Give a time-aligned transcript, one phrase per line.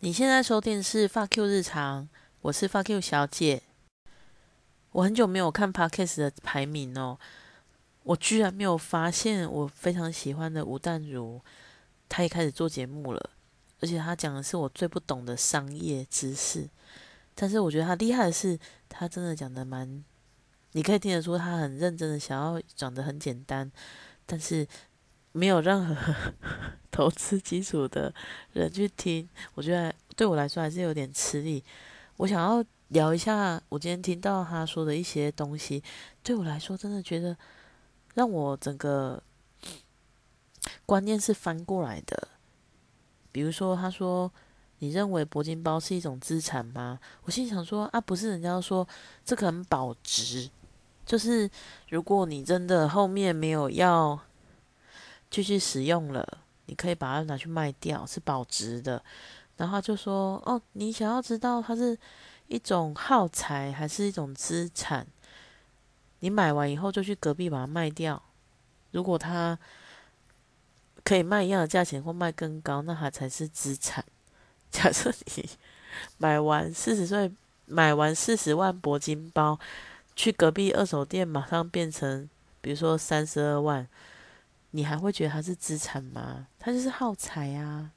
[0.00, 2.08] 你现在收听是发 Q 日常，
[2.42, 3.64] 我是发 Q 小姐。
[4.92, 7.18] 我很久没有看 Podcast 的排名哦，
[8.04, 11.40] 我居然没有发现我非常喜欢的吴淡如，
[12.08, 13.30] 他也开始做节目了，
[13.80, 16.68] 而且他讲的是我最不懂的商业知识。
[17.34, 18.56] 但是我觉得他厉害的是，
[18.88, 20.04] 他真的讲的蛮，
[20.74, 23.72] 你可以听得出他很认真的想要讲的很简单，
[24.24, 24.64] 但是。
[25.38, 26.14] 没有任何
[26.90, 28.12] 投资基础的
[28.52, 31.62] 人去听，我觉得对我来说还是有点吃力。
[32.16, 35.80] 我想要聊一下我今天听到他说的一些东西，
[36.24, 37.36] 对我来说真的觉得
[38.14, 39.22] 让我整个
[40.84, 42.28] 观念是翻过来的。
[43.30, 44.32] 比如说，他说
[44.80, 48.88] ：“你认为铂金包是一种资产吗？”我心想说：“啊，不是，人家说
[49.24, 50.50] 这个很保值，
[51.06, 51.48] 就是
[51.90, 54.18] 如果你真的后面没有要。”
[55.30, 56.26] 继续使用了，
[56.66, 59.02] 你可以把它拿去卖掉，是保值的。
[59.56, 61.98] 然后就说：“哦，你想要知道它是
[62.46, 65.06] 一种耗材还是一种资产？
[66.20, 68.22] 你买完以后就去隔壁把它卖掉。
[68.92, 69.58] 如果它
[71.04, 74.04] 可以卖一样的价钱或卖更高，那它才是资产。
[74.70, 75.48] 假设你
[76.18, 77.30] 买完四十岁
[77.66, 79.58] 买完四十万铂金包，
[80.14, 83.86] 去隔壁二手店马上变成，比如说三十二万。”
[84.70, 86.48] 你还会觉得它是资产吗？
[86.58, 87.90] 它就是耗材啊！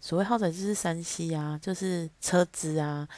[0.00, 3.08] 所谓耗材就是三 C 啊，就是车子啊，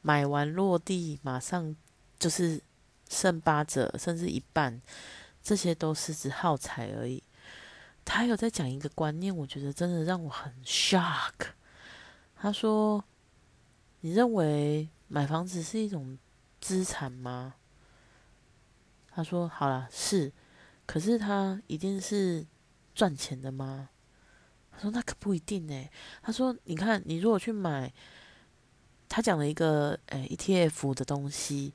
[0.00, 1.74] 买完落地马上
[2.20, 2.62] 就是
[3.08, 4.80] 剩八折甚至一半，
[5.42, 7.20] 这些都是指耗材而已。
[8.04, 11.32] 他有在讲一个观念，我觉得真的让我很 shock。
[12.36, 13.04] 他说
[14.00, 16.16] ：“你认为买房子是一种
[16.60, 17.54] 资产吗？”
[19.12, 20.32] 他说：“好了，是。”
[20.90, 22.44] 可是他一定是
[22.96, 23.90] 赚钱的吗？
[24.72, 25.88] 他说那可不一定呢。
[26.20, 27.94] 他说，你看，你如果去买，
[29.08, 31.72] 他讲了一个诶 ETF 的东西，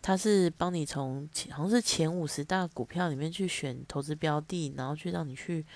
[0.00, 5.66] 他是帮你从好像是前五十大股票里面去选投资标的，然后去让你去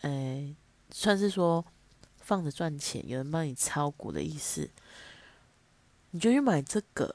[0.00, 0.52] 诶，
[0.90, 1.64] 算是说
[2.16, 4.68] 放着赚钱，有人帮你炒股的意思。
[6.10, 7.14] 你就去买这个，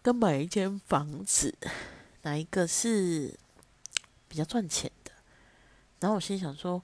[0.00, 1.58] 跟买一间房子，
[2.22, 3.36] 哪一个是？
[4.28, 5.12] 比较赚钱的，
[6.00, 6.82] 然后我心想说：“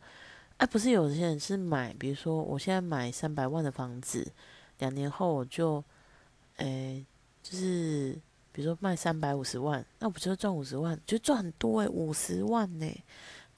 [0.59, 4.33] 哎，不是有些人是买，比如说我现在买三百万的房子，
[4.79, 5.83] 两年后我就，
[6.57, 7.05] 诶，
[7.43, 8.19] 就是
[8.53, 10.99] 比如说卖三百五十万，那我不就赚五十万？
[11.05, 13.05] 就赚很多诶，五十万呢。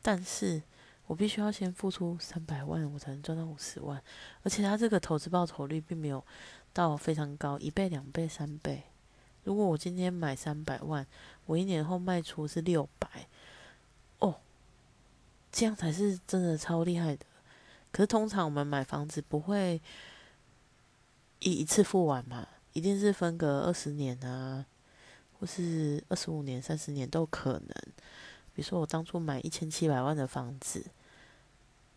[0.00, 0.62] 但是
[1.06, 4.02] 我必须要先付出三百万，我才能赚到五十万。
[4.42, 6.24] 而且它这个投资报酬率并没有
[6.72, 8.82] 到非常高，一倍、两倍、三倍。
[9.44, 11.06] 如果我今天买三百万，
[11.46, 13.08] 我一年后卖出是六百。”
[14.18, 14.36] 哦
[15.52, 17.24] 这样才是真的超厉害的。
[17.92, 19.80] 可是通常我们买房子不会
[21.38, 24.66] 一一次付完嘛，一定是分隔二十年啊，
[25.38, 27.70] 或是二十五年、三十年都可能。
[28.52, 30.84] 比如说我当初买一千七百万的房子，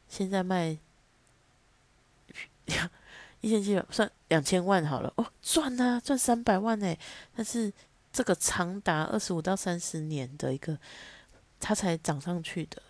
[0.07, 0.77] 现在卖
[2.65, 2.89] 两
[3.41, 6.95] 一千七百算两千万好了，哦，赚啊，赚三百万呢。
[7.35, 7.71] 但是
[8.11, 10.77] 这个长达二十五到三十年的一个，
[11.59, 12.81] 它才涨上去的。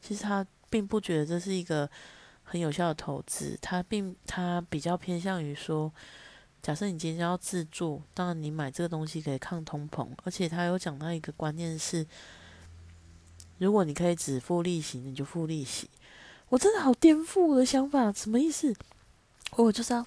[0.00, 1.88] 其实他并不觉得这是一个
[2.44, 5.92] 很有效的投资，他并他比较偏向于说，
[6.62, 12.06] 假设你今天要自住，当然你买这个东西可以抗通膨，而且他有讲到一个观念是，
[13.58, 15.90] 如果你可以只付利息，你就付利息。
[16.48, 18.74] 我真的好颠覆我的想法，什么意思？
[19.56, 20.06] 我就是要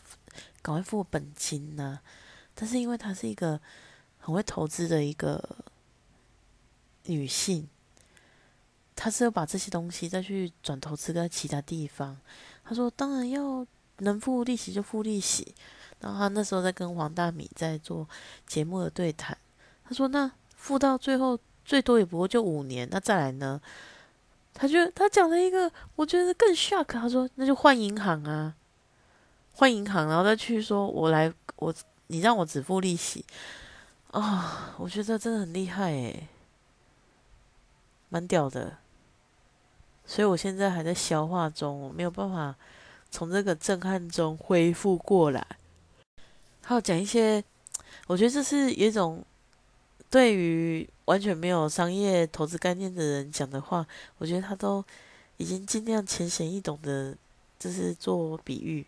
[0.62, 2.00] 赶快付本金呢？
[2.56, 3.60] 但是因为他是一个
[4.20, 5.44] 很会投资的一个
[7.06, 7.68] 女性。
[8.96, 12.16] 他是要把这些东西再去转投资在其他地方。
[12.64, 13.66] 他说：“当然要
[14.00, 15.56] 能付利息就付利息。”
[16.02, 18.08] 然后他那时候在跟黄大米在做
[18.46, 19.36] 节目的对谈。
[19.86, 23.60] 他说：“那付到最后最多也不过就五年，那再来呢？”
[24.54, 26.84] 他就他讲了一个我觉得更 shock。
[26.86, 28.54] 他说：“那就换银行啊，
[29.54, 31.74] 换银行，然后再去说我来我
[32.08, 33.26] 你让我只付利息
[34.12, 36.28] 啊！”我觉得真的很厉害诶，
[38.12, 38.78] 蛮屌的。
[40.06, 42.54] 所以我现在还在消化中，我没有办法
[43.10, 45.46] 从这个震撼中恢复过来。
[46.64, 47.44] 还有讲一些，
[48.08, 49.24] 我觉得这是一种
[50.10, 53.86] 对于完全没有商业投资概念的人讲的话，
[54.18, 54.84] 我觉得他都
[55.38, 57.16] 已经尽量浅显易懂的，
[57.58, 58.86] 就是做比喻。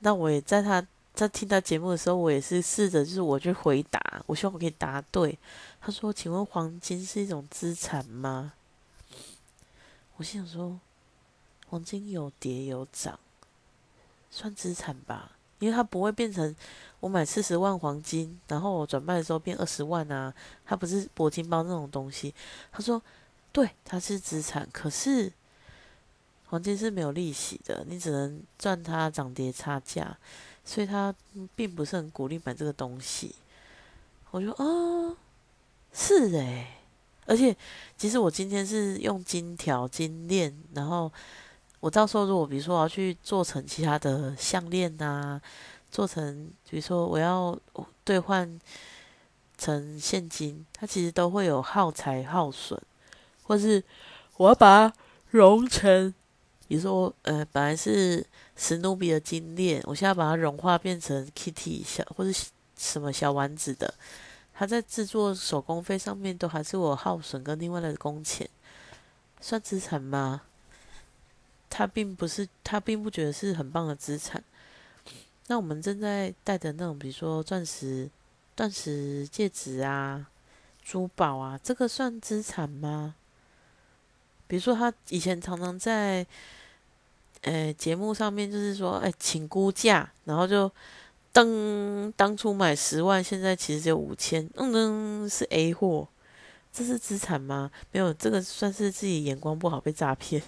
[0.00, 5.38] 那我也在他在听他节目的时候，我也是试着就是我去回答，我希望我可以答对。
[5.86, 8.54] 他说：“请问黄金是一种资产吗？”
[10.18, 10.80] 我心想说，
[11.68, 13.16] 黄金有跌有涨，
[14.28, 15.30] 算资产吧，
[15.60, 16.56] 因为它不会变成
[16.98, 20.34] 我买四十万黄金，然后我转卖的时候变二十万啊，
[20.64, 22.34] 它不是铂金包那种东西。
[22.72, 23.00] 他说，
[23.52, 25.32] 对，它是资产，可是
[26.46, 30.18] 黄金是没有利息的，你只能赚它涨跌差价，
[30.64, 31.14] 所以他
[31.54, 33.36] 并不是很鼓励买这个东西。
[34.32, 35.16] 我就哦，
[35.96, 36.66] 是诶。
[37.24, 37.56] 而且
[37.96, 41.10] 其实我今天是用金条、金链，然后。
[41.78, 45.40] 我到时候如果比如说我要去做成其他的项链呐，
[45.90, 47.56] 做成比如说我要
[48.02, 48.58] 兑换
[49.56, 52.80] 成现金，它其实都会有耗材耗损，
[53.42, 53.80] 或是
[54.38, 54.94] 我要把它
[55.30, 56.12] 融成，
[56.66, 58.26] 比如说呃本来是
[58.56, 62.36] 史努比的金链，我现在把它融化变成 Kitty 小或者
[62.76, 63.94] 什么小丸子的，
[64.58, 68.48] 他在制作手工费上面都还是我耗损跟另外的工钱，
[69.40, 70.42] 算资产吗？
[71.68, 74.42] 他并不是，他并不觉得是很棒的资产。
[75.48, 78.08] 那我们正在戴的那种，比如说钻石、
[78.56, 80.26] 钻石戒指啊、
[80.82, 83.14] 珠宝啊，这个算资产吗？
[84.46, 86.26] 比如说他以前常常在，
[87.42, 90.70] 呃，节目上面就是说，哎，请估价，然后就
[91.36, 96.08] 当当初买十万，现在其实只有五千，嗯，是 A 货，
[96.72, 97.70] 这是资产吗？
[97.92, 100.42] 没有，这个算是自己眼光不好被诈骗。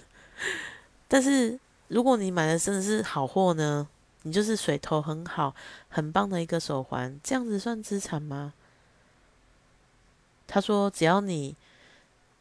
[1.07, 1.59] 但是，
[1.89, 3.87] 如果你买的真的是好货呢？
[4.23, 5.53] 你就是水头很好、
[5.89, 8.55] 很棒的一个手环，这样子算资产吗？
[10.47, 11.55] 他说，只要你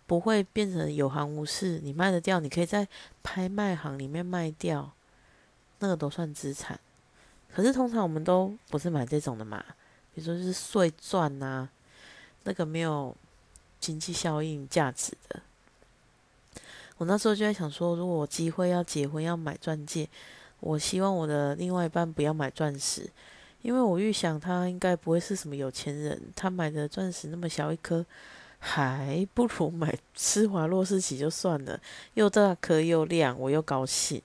[0.07, 2.89] 不会变成有行无市，你卖得掉，你可以在
[3.23, 4.95] 拍卖行里面卖掉，
[5.81, 6.81] 那个都算资产。
[7.59, 9.59] 可是通常我们都不是买这种的嘛，
[10.15, 11.69] 比如说是碎钻啊，
[12.45, 13.13] 那个没有
[13.81, 15.41] 经济效应价值的。
[16.99, 20.09] 我那时候就在想说，如果我机会要结婚要买钻戒，
[20.61, 23.11] 我希望我的另外一半不要买钻石，
[23.63, 28.07] 因为我预想他应该不会是什么有钱人，他买的钻石那么小一颗，
[28.61, 31.81] 还不如买施华洛世奇就算了，
[32.15, 34.23] 又大颗又亮，我又高兴。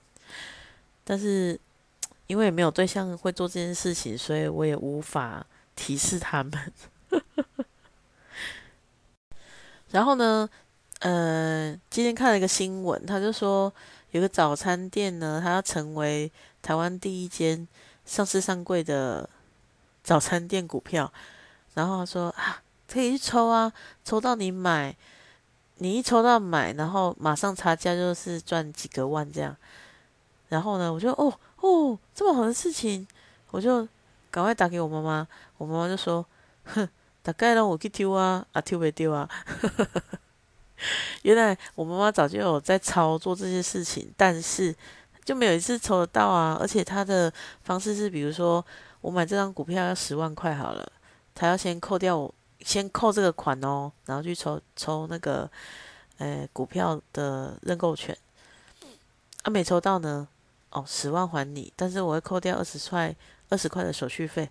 [1.04, 1.60] 但是
[2.28, 6.74] 因为没有对象会做这件事情，所以我也无法提示他们。
[9.92, 10.50] 然后呢？
[11.00, 13.72] 呃，今天看了一个新闻，他就说
[14.12, 16.32] 有个早餐店呢，他要成为
[16.62, 17.68] 台湾第一间
[18.06, 19.30] 上市上柜的
[20.02, 21.12] 早餐店股票。
[21.74, 23.74] 然后他说啊，可以去抽啊，
[24.06, 24.96] 抽到你买，
[25.80, 29.54] 你一抽到买，然后马上差价就是赚几个万这样。
[30.48, 33.08] 然后呢，我就哦哦，这么好的事情，
[33.52, 33.88] 我就
[34.30, 35.26] 赶快打给我妈妈。
[35.58, 36.26] 我妈妈就说，
[36.66, 36.86] 哼，
[37.22, 39.30] 大概让我去丢啊，啊丢没丢啊？
[41.24, 44.76] 原来我妈妈早就有在操作这些事情，但是
[45.24, 46.58] 就没有一次抽得到啊！
[46.60, 47.32] 而且她的
[47.64, 48.64] 方式是，比如说
[49.00, 50.92] 我买这张股票要十万块好了，
[51.34, 55.50] 她要先扣掉我，先扣这个款哦，然后去抽抽那个
[56.18, 58.18] 呃股票的认购权。
[59.44, 60.28] 啊，没抽到呢，
[60.74, 63.16] 哦，十万还你，但是我会扣掉二十块
[63.50, 64.50] 二十块的手续费。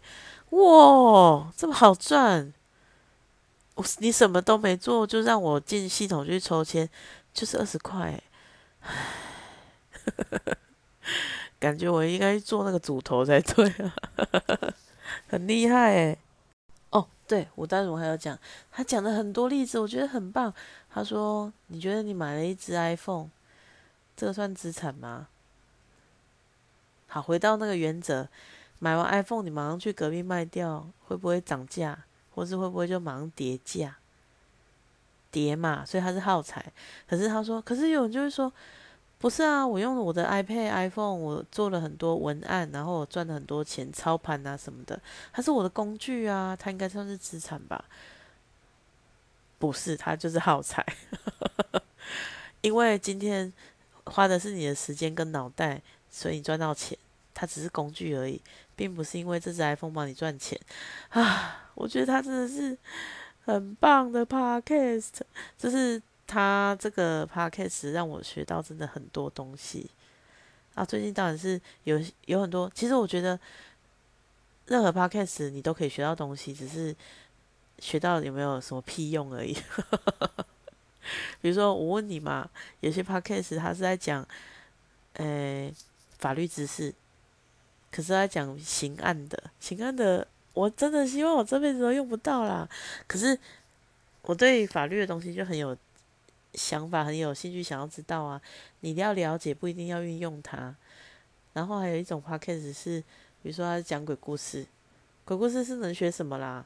[0.50, 2.52] 哇，这么好赚！
[3.74, 6.88] 我你什么都没做，就让我进系统去抽签，
[7.32, 8.22] 就是二十块，
[11.58, 13.94] 感觉我应该做那个主头才对啊，
[15.26, 16.18] 很厉害哎。
[16.90, 18.38] 哦，对，我当时我还要讲，
[18.70, 20.52] 他讲了很多例子，我觉得很棒。
[20.92, 23.30] 他说：“你觉得你买了一只 iPhone，
[24.14, 25.26] 这个算资产吗？”
[27.12, 28.26] 好，回到那个原则，
[28.78, 31.98] 买完 iPhone 你马上去隔壁卖掉，会不会涨价？
[32.34, 33.98] 或是会不会就马上叠价，
[35.30, 36.64] 叠嘛，所以它是耗材。
[37.06, 38.50] 可是他说，可是有人就会说，
[39.18, 44.98] 不是啊，我用我的 iPad、iPhone，我做了很多文案，然后我赚了很多钱，操盘啊什么的，
[45.34, 47.84] 它是我的工具啊，它应该算是资产吧？
[49.58, 50.82] 不是，它就是耗材。
[52.62, 53.52] 因为今天
[54.04, 56.96] 花的是你的时间跟脑袋，所以你赚到钱，
[57.34, 58.40] 它只是工具而已。
[58.74, 60.58] 并不是因为这只 iPhone 帮你赚钱
[61.10, 61.70] 啊！
[61.74, 62.76] 我觉得他真的是
[63.44, 65.20] 很棒的 Podcast，
[65.58, 69.88] 就是他这个 Podcast 让我学到真的很多东西
[70.74, 70.84] 啊！
[70.84, 73.38] 最近当然是有有很多，其实我觉得
[74.66, 76.96] 任何 Podcast 你都可以学到东西，只是
[77.78, 79.56] 学到有没有什么屁用而已。
[81.40, 82.48] 比如说我问你嘛，
[82.80, 84.26] 有些 Podcast 他是在讲
[85.14, 85.72] 诶
[86.22, 86.94] 法律知识。
[87.90, 92.66] 可是他讲刑案的，刑案的，我真的希望我这辈子都用不到啦。
[93.06, 93.38] 可是
[94.22, 95.76] 我对法律的东西就很有
[96.54, 98.40] 想法，很有兴趣，想要知道啊。
[98.80, 100.74] 你一定要了解，不一定要运用它。
[101.52, 103.00] 然后还有一种 podcast 是，
[103.42, 104.66] 比如说他讲鬼故事，
[105.26, 106.64] 鬼故事是能学什么啦？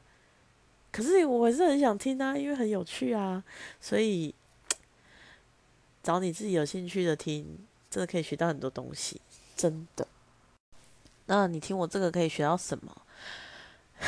[0.89, 3.43] 可是我还是很想听啊，因为很有趣啊，
[3.81, 4.33] 所以
[6.01, 9.19] 找你自己有兴趣的听，真的可以学到很多东西，
[9.57, 10.07] 真的。
[11.25, 13.01] 那你听我这个可以学到什么？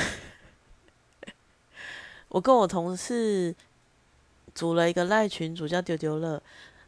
[2.30, 3.56] 我跟我同事
[4.54, 6.42] 组了一个赖群组，叫丢丢乐。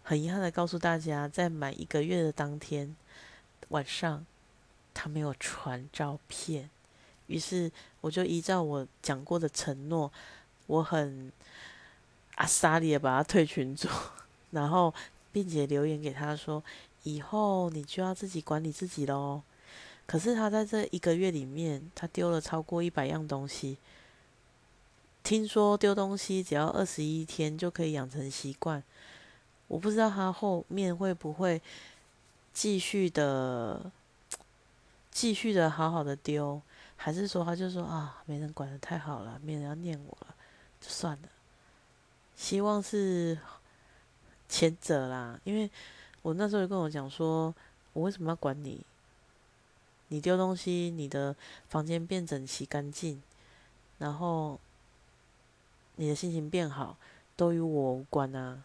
[0.04, 2.96] 很遗憾的告诉大家，在满一个月的当天
[3.70, 4.26] 晚上，
[4.94, 6.70] 他没有传照片。
[7.28, 10.12] 于是我就依照我讲过的承诺，
[10.68, 11.32] 我很
[12.36, 13.88] 阿萨里的把他退群组，
[14.52, 14.94] 然后
[15.32, 16.64] 并且留言给他说
[17.04, 19.42] ：“以后你就要自己管理自己喽。”
[20.06, 23.78] 可是他在这一个月里面，他丢了超过一百样东西。
[25.24, 28.84] 听说丢东西只要二十一天就可以养成习惯。
[29.68, 31.62] 我不知道他后面会不会
[32.52, 33.92] 继续的、
[35.12, 36.62] 继续的好好的丢。
[36.98, 40.36] 还是说，他就说啊，没人管的太好了，没人要念我了，
[40.82, 41.30] 就算了。
[42.36, 43.38] 希望是
[44.50, 45.70] 前者啦，因为
[46.22, 47.54] 我那时候就跟我讲说，
[47.94, 48.82] 我为什么要管你？
[50.10, 51.36] 你丢东西，你的
[51.70, 53.22] 房间变整齐干净，
[53.98, 54.60] 然后
[55.96, 56.98] 你的心情变好，
[57.36, 58.64] 都与我无关啊。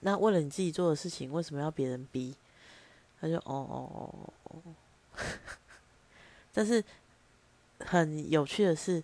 [0.00, 2.34] 那为了你自己做的事情，为什么要别人逼？
[3.20, 4.60] 他就哦哦哦哦。
[6.52, 6.82] 但是
[7.78, 9.02] 很有趣的是，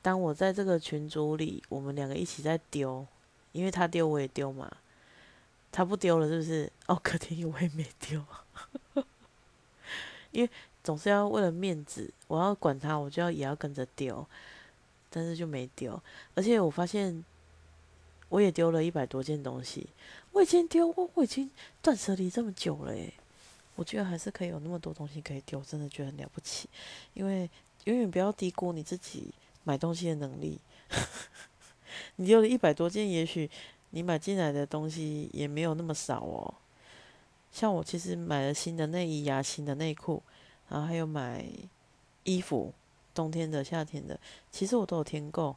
[0.00, 3.06] 当我在这个群组里，我们两个一起在丢，
[3.50, 4.70] 因为他丢我也丢嘛，
[5.72, 6.70] 他不丢了是不是？
[6.86, 8.22] 哦， 可天我也没丢，
[10.30, 10.50] 因为
[10.84, 14.24] 总是要为了面子，我要管他，我就要也要跟着丢，
[15.10, 16.00] 但是就没丢，
[16.34, 17.24] 而且我发现
[18.28, 19.88] 我也丢了一百多件东西，
[20.32, 21.50] 我已经丢我我已经
[21.80, 23.14] 断舍离这么久了诶。
[23.74, 26.68] 我觉得还是可以有那么多东西可以丢，真的觉得很了不起。
[27.14, 27.48] 因为
[27.84, 29.32] 永远不要低估你自己
[29.64, 30.58] 买东西的能力。
[32.16, 33.50] 你丢了一百多件，也许
[33.92, 36.52] 你买进来的东西也没有那么少哦。
[37.52, 40.22] 像我其实买了新的内衣呀、新的内裤，
[40.68, 41.46] 然后还有买
[42.24, 42.74] 衣服，
[43.14, 44.18] 冬天的、夏天的，
[44.50, 45.54] 其实我都有添购。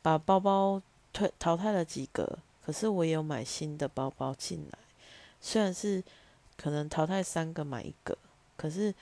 [0.00, 0.80] 把包包
[1.12, 4.78] 退淘汰了几个，可是我也有买新的包包进来，
[5.40, 6.02] 虽然是。
[6.56, 8.16] 可能淘汰三个买一个，
[8.56, 8.94] 可是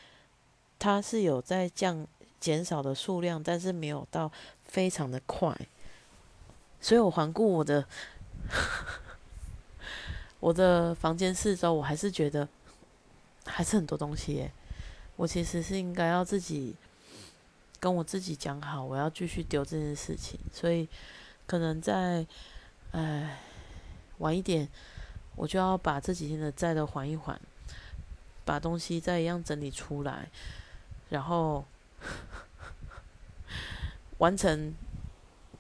[0.79, 2.07] 它是有在降
[2.41, 4.33] 减少的数量，但是没有到
[4.65, 5.55] 非常的快，
[6.81, 7.87] 所以我环顾我的
[10.41, 12.49] 我的房间四周，我还是觉得
[13.47, 14.53] 还是很多东西耶。
[15.17, 16.75] 我其实是应该要自己
[17.79, 20.89] 跟我自己讲好，我要继续丢这件事情，所以
[21.47, 22.27] 可能在
[22.93, 23.39] 哎
[24.19, 24.69] 晚一点。
[25.35, 27.41] 我就要把这几天的债都还一还，
[28.45, 30.29] 把东西再一样整理出来，
[31.09, 31.65] 然后
[34.19, 34.75] 完成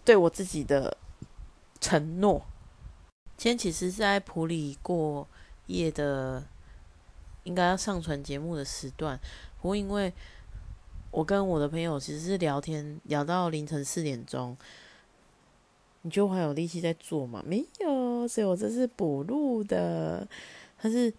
[0.04, 0.94] 对我自己的
[1.80, 2.44] 承诺。
[3.42, 5.26] 今天其实是在普里过
[5.66, 6.44] 夜的，
[7.42, 9.18] 应该要上传节目的时段。
[9.60, 10.12] 不过因为
[11.10, 14.56] 我跟我的朋友其实是聊天聊到凌晨四点钟。
[16.02, 17.42] 你就还有力气在做吗？
[17.44, 20.24] 没有，所以我这是补录的。
[20.80, 21.12] 但是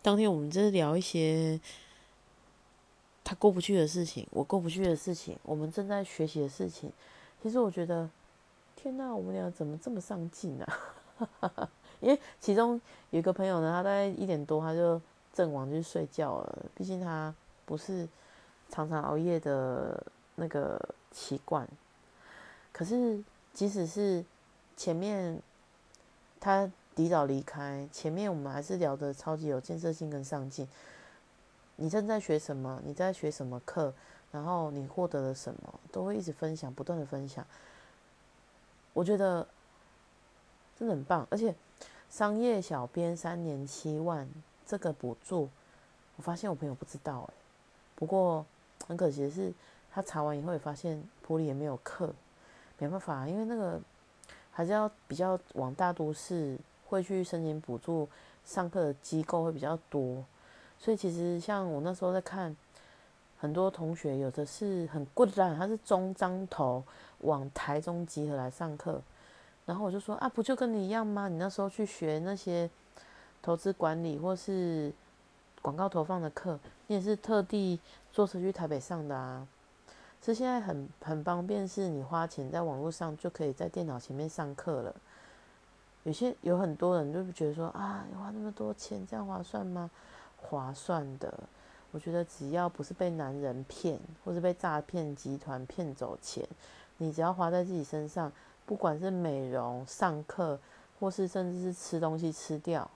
[0.00, 1.60] 当天我们就是聊一些
[3.24, 6.92] 他过不去的事情，我过不去的事情，我们正在学习的事情。
[7.42, 8.08] 其实我觉得，
[8.76, 10.78] 天哪，我们俩怎么这么上进啊？
[12.00, 12.80] 因为其中
[13.10, 15.00] 有一个朋友呢，他大概一点多他就
[15.32, 16.66] 阵亡就睡觉了。
[16.74, 18.08] 毕竟他不是
[18.68, 20.04] 常常熬夜的
[20.34, 20.80] 那个
[21.12, 21.68] 习惯，
[22.72, 23.22] 可是。
[23.54, 24.24] 即使是
[24.76, 25.40] 前面
[26.40, 30.66] 他提早离开，前面我们还是聊得超级有建设性跟上进。
[31.76, 32.82] 你正在学什么？
[32.84, 33.94] 你在学什么课？
[34.32, 35.78] 然后你获得了什么？
[35.92, 37.46] 都会一直分享，不断的分享。
[38.92, 39.46] 我觉得
[40.78, 41.26] 真的很棒。
[41.30, 41.54] 而且
[42.10, 44.28] 商业小编三年七万
[44.66, 45.48] 这个补助，
[46.16, 47.34] 我发现我朋友不知道哎。
[47.94, 48.44] 不过
[48.86, 49.52] 很可惜的是，
[49.92, 52.12] 他查完以后也发现普里也没有课。
[52.78, 53.80] 没办法，因为那个
[54.50, 58.08] 还是要比较往大都市会去申请补助
[58.44, 60.24] 上课的机构会比较多，
[60.76, 62.54] 所以其实像我那时候在看，
[63.38, 66.82] 很多同学有的是很贵的，他是中彰头
[67.20, 69.00] 往台中集合来上课，
[69.66, 71.28] 然后我就说啊，不就跟你一样吗？
[71.28, 72.68] 你那时候去学那些
[73.42, 74.92] 投资管理或是
[75.62, 77.80] 广告投放的课，你也是特地
[78.12, 79.46] 坐车去台北上的啊。
[80.22, 84.94] 是现在很很方便，是你花钱在网络上就可以在电脑前面上课了。
[86.02, 89.90] 有些有很多人就会觉得说啊，花那么多钱这样划算吗？
[90.38, 91.32] 划算的。
[91.90, 96.42] 我觉得只要不是被男人骗，或是被诈骗集团骗走钱，
[96.96, 98.32] 你只要花在自己身上，
[98.66, 100.58] 不管是美容、上课，
[100.98, 102.90] 或是甚至是吃东西吃掉，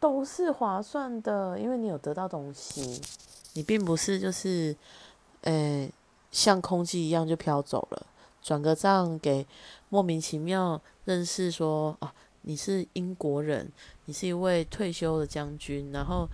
[0.00, 3.00] 都是划算的，因为你有得到东西，
[3.52, 4.74] 你并不是就是，
[5.42, 5.88] 呃，
[6.30, 8.06] 像空气一样就飘走了。
[8.42, 9.46] 转个账给
[9.88, 12.10] 莫名其妙认识说，哦，
[12.42, 13.70] 你是英国人，
[14.04, 16.28] 你是一位退休的将军，然后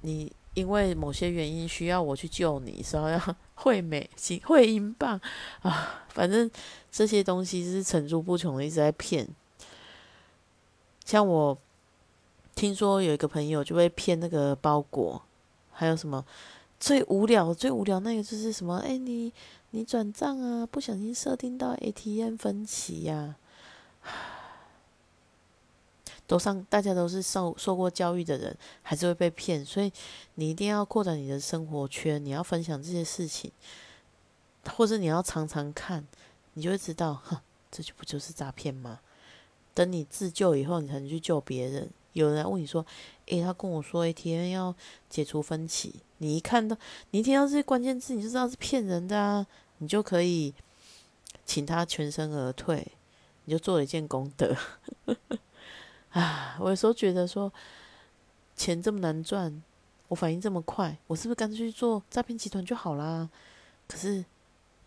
[0.00, 0.32] 你。
[0.54, 3.20] 因为某些原因需要我去救你，说要
[3.54, 5.20] 汇美金、汇英镑
[5.62, 6.50] 啊，反正
[6.90, 9.28] 这些东西是层出不穷的，一直在骗。
[11.04, 11.56] 像我
[12.54, 15.22] 听说有一个朋友就被骗那个包裹，
[15.72, 16.24] 还有什么
[16.80, 18.78] 最无聊、最无聊那个就是什么？
[18.78, 19.32] 哎，你
[19.70, 23.36] 你转账啊，不小心设定到 ATM 分期呀。
[26.28, 29.90] 都上，大家都是受受过教育的人，还是会被骗，所以
[30.34, 33.50] 你一定要扩展你的生活圈，你要分享这些事情，
[34.76, 36.06] 或者你要常常看，
[36.52, 37.38] 你就会知道，哼，
[37.70, 39.00] 这就不就是诈骗吗？
[39.72, 41.88] 等你自救以后，你才能去救别人。
[42.12, 42.84] 有人问你说，
[43.26, 44.74] 诶，他跟我说 ATM 要
[45.08, 46.76] 解除分歧，你一看到，
[47.12, 49.46] 你一听到这些关键字，你就知道是骗人的啊，
[49.78, 50.52] 你就可以
[51.46, 52.86] 请他全身而退，
[53.46, 54.54] 你就做了一件功德。
[56.10, 57.52] 啊，我有时候觉得说，
[58.56, 59.62] 钱这么难赚，
[60.08, 63.28] 我反应这么快，我是不是干脆去做诈骗集团就好啦？
[63.86, 64.24] 可是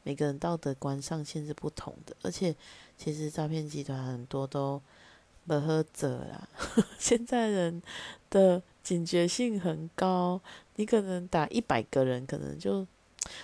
[0.03, 2.55] 每个人道德观上限是不同的，而且
[2.97, 4.81] 其实诈骗集团很多都
[5.45, 6.47] 不喝者啦。
[6.97, 7.81] 现在人
[8.29, 10.41] 的警觉性很高，
[10.77, 12.85] 你可能打一百个人，可能就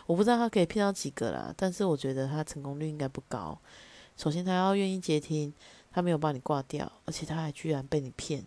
[0.07, 3.57] 我不知道他可以骗到几个啦，但是我觉得他成功率应该不高。
[4.17, 5.53] 首先，他要愿意接听。
[5.97, 8.45] 他没有把你挂掉，而且他还居然被你骗，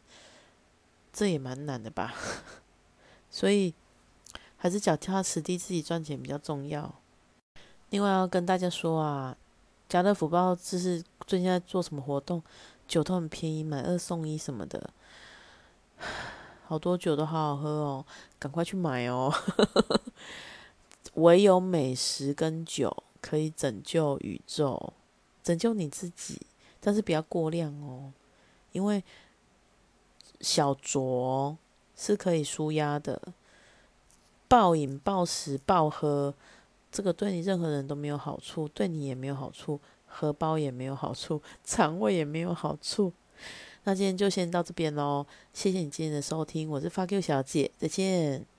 [1.12, 2.14] 这也蛮难的吧？
[3.28, 3.74] 所以
[4.56, 6.94] 还是脚踏实地自己赚钱比较重要。
[7.88, 9.36] 另外要跟大家说啊，
[9.88, 12.40] 家乐福不知道这是最近在做什么活动，
[12.86, 14.88] 酒都很便宜，买二送一什么的，
[16.68, 18.06] 好多酒都好好喝哦，
[18.38, 19.34] 赶快去买哦！
[21.14, 24.92] 唯有美食跟酒可以拯救宇宙，
[25.42, 26.40] 拯救你自己。
[26.80, 28.12] 但是不要过量哦，
[28.72, 29.02] 因为
[30.40, 31.56] 小酌
[31.94, 33.20] 是可以舒压的，
[34.48, 36.34] 暴饮暴食暴喝，
[36.90, 43.12] 这个对你任何人都没有好处，对你也没有好处，荷包也没有好处，肠胃也没有好处。
[43.84, 48.50] 那今天就先到这边喽，谢谢你今天的收听，我是发 Q 小姐，再见。